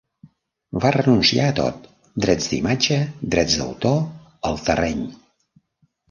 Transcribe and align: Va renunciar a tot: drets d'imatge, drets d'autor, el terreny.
Va 0.83 0.91
renunciar 0.93 1.49
a 1.49 1.53
tot: 1.59 1.83
drets 2.23 2.47
d'imatge, 2.53 2.97
drets 3.35 3.57
d'autor, 3.59 3.99
el 4.51 4.57
terreny. 4.71 5.05